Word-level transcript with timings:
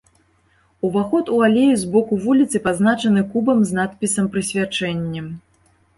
Уваход 0.87 1.25
у 1.35 1.41
алею 1.47 1.75
з 1.83 1.91
боку 1.95 2.17
вуліцы 2.25 2.63
пазначаны 2.69 3.21
кубам 3.35 3.63
з 3.73 3.81
надпісам-прысвячэннем. 3.81 5.33